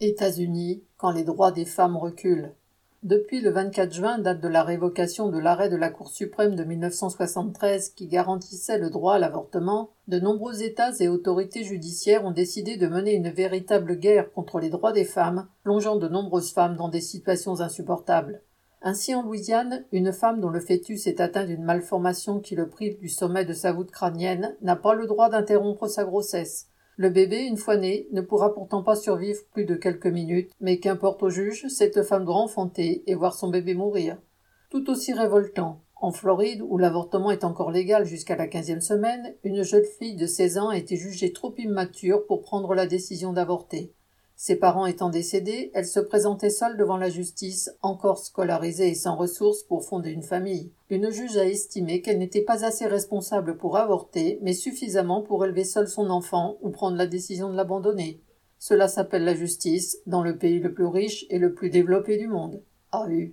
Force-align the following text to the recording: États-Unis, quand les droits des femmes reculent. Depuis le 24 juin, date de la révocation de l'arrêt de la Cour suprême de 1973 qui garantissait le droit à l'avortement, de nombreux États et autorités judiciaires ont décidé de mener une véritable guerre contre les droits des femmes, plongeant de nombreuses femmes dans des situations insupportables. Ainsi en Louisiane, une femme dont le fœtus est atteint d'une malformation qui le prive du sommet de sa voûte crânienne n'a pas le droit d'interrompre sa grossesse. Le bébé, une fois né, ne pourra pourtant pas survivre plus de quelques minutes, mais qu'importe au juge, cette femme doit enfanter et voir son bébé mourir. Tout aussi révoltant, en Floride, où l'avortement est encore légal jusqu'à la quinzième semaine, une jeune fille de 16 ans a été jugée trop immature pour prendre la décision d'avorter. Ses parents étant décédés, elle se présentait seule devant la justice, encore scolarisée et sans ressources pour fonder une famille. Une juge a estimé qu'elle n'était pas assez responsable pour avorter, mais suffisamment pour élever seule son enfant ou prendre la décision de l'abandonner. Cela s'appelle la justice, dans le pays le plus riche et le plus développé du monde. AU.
États-Unis, 0.00 0.84
quand 0.96 1.10
les 1.10 1.24
droits 1.24 1.52
des 1.52 1.64
femmes 1.64 1.96
reculent. 1.96 2.52
Depuis 3.02 3.40
le 3.40 3.50
24 3.50 3.92
juin, 3.92 4.18
date 4.18 4.40
de 4.40 4.48
la 4.48 4.64
révocation 4.64 5.28
de 5.28 5.38
l'arrêt 5.38 5.68
de 5.68 5.76
la 5.76 5.88
Cour 5.88 6.08
suprême 6.08 6.56
de 6.56 6.64
1973 6.64 7.90
qui 7.90 8.08
garantissait 8.08 8.78
le 8.78 8.90
droit 8.90 9.14
à 9.14 9.18
l'avortement, 9.18 9.90
de 10.08 10.18
nombreux 10.18 10.62
États 10.62 10.92
et 10.98 11.08
autorités 11.08 11.62
judiciaires 11.62 12.24
ont 12.24 12.32
décidé 12.32 12.76
de 12.76 12.88
mener 12.88 13.14
une 13.14 13.30
véritable 13.30 13.96
guerre 13.96 14.32
contre 14.32 14.58
les 14.58 14.70
droits 14.70 14.92
des 14.92 15.04
femmes, 15.04 15.46
plongeant 15.62 15.96
de 15.96 16.08
nombreuses 16.08 16.52
femmes 16.52 16.76
dans 16.76 16.88
des 16.88 17.00
situations 17.00 17.60
insupportables. 17.60 18.42
Ainsi 18.82 19.14
en 19.14 19.22
Louisiane, 19.22 19.84
une 19.90 20.12
femme 20.12 20.40
dont 20.40 20.50
le 20.50 20.60
fœtus 20.60 21.06
est 21.08 21.20
atteint 21.20 21.44
d'une 21.44 21.64
malformation 21.64 22.38
qui 22.38 22.54
le 22.54 22.68
prive 22.68 22.98
du 22.98 23.08
sommet 23.08 23.44
de 23.44 23.52
sa 23.52 23.72
voûte 23.72 23.90
crânienne 23.90 24.56
n'a 24.62 24.76
pas 24.76 24.94
le 24.94 25.06
droit 25.06 25.28
d'interrompre 25.28 25.88
sa 25.88 26.04
grossesse. 26.04 26.68
Le 27.00 27.10
bébé, 27.10 27.44
une 27.44 27.56
fois 27.56 27.76
né, 27.76 28.08
ne 28.10 28.20
pourra 28.20 28.52
pourtant 28.52 28.82
pas 28.82 28.96
survivre 28.96 29.40
plus 29.52 29.64
de 29.64 29.76
quelques 29.76 30.08
minutes, 30.08 30.50
mais 30.60 30.80
qu'importe 30.80 31.22
au 31.22 31.30
juge, 31.30 31.68
cette 31.68 32.02
femme 32.02 32.24
doit 32.24 32.34
enfanter 32.34 33.04
et 33.06 33.14
voir 33.14 33.34
son 33.34 33.50
bébé 33.50 33.74
mourir. 33.74 34.18
Tout 34.68 34.90
aussi 34.90 35.12
révoltant, 35.12 35.80
en 35.94 36.10
Floride, 36.10 36.60
où 36.60 36.76
l'avortement 36.76 37.30
est 37.30 37.44
encore 37.44 37.70
légal 37.70 38.04
jusqu'à 38.04 38.34
la 38.34 38.48
quinzième 38.48 38.80
semaine, 38.80 39.36
une 39.44 39.62
jeune 39.62 39.84
fille 40.00 40.16
de 40.16 40.26
16 40.26 40.58
ans 40.58 40.70
a 40.70 40.76
été 40.76 40.96
jugée 40.96 41.32
trop 41.32 41.54
immature 41.56 42.26
pour 42.26 42.42
prendre 42.42 42.74
la 42.74 42.88
décision 42.88 43.32
d'avorter. 43.32 43.94
Ses 44.40 44.54
parents 44.54 44.86
étant 44.86 45.10
décédés, 45.10 45.72
elle 45.74 45.84
se 45.84 45.98
présentait 45.98 46.48
seule 46.48 46.76
devant 46.76 46.96
la 46.96 47.10
justice, 47.10 47.72
encore 47.82 48.18
scolarisée 48.18 48.90
et 48.90 48.94
sans 48.94 49.16
ressources 49.16 49.64
pour 49.64 49.84
fonder 49.84 50.12
une 50.12 50.22
famille. 50.22 50.70
Une 50.90 51.10
juge 51.10 51.36
a 51.36 51.44
estimé 51.44 52.02
qu'elle 52.02 52.20
n'était 52.20 52.44
pas 52.44 52.64
assez 52.64 52.86
responsable 52.86 53.56
pour 53.56 53.76
avorter, 53.76 54.38
mais 54.42 54.52
suffisamment 54.52 55.22
pour 55.22 55.44
élever 55.44 55.64
seule 55.64 55.88
son 55.88 56.08
enfant 56.08 56.56
ou 56.62 56.70
prendre 56.70 56.96
la 56.96 57.08
décision 57.08 57.50
de 57.50 57.56
l'abandonner. 57.56 58.22
Cela 58.60 58.86
s'appelle 58.86 59.24
la 59.24 59.34
justice, 59.34 59.98
dans 60.06 60.22
le 60.22 60.38
pays 60.38 60.60
le 60.60 60.72
plus 60.72 60.86
riche 60.86 61.26
et 61.30 61.40
le 61.40 61.52
plus 61.52 61.68
développé 61.68 62.16
du 62.16 62.28
monde. 62.28 62.62
AU. 62.92 63.26